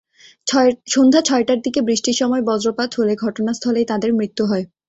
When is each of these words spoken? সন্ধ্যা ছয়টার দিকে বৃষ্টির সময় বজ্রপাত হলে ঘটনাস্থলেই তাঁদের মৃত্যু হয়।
সন্ধ্যা 0.87 1.21
ছয়টার 1.27 1.59
দিকে 1.61 1.79
বৃষ্টির 1.87 2.19
সময় 2.21 2.43
বজ্রপাত 2.49 2.89
হলে 2.97 3.13
ঘটনাস্থলেই 3.23 3.89
তাঁদের 3.91 4.11
মৃত্যু 4.19 4.43
হয়। 4.45 4.65